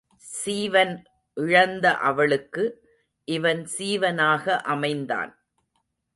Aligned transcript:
சீவன் 0.23 0.95
இழந்த 1.37 1.85
அவளுக்கு 1.97 2.63
இவன் 3.27 3.65
சீவனாக 3.65 4.61
அமைந்தான். 4.67 5.31